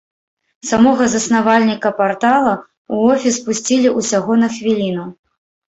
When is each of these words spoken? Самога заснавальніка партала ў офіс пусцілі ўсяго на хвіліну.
Самога 0.69 1.05
заснавальніка 1.13 1.89
партала 1.99 2.53
ў 2.55 2.95
офіс 3.13 3.35
пусцілі 3.47 3.95
ўсяго 4.01 4.41
на 4.43 4.53
хвіліну. 4.59 5.09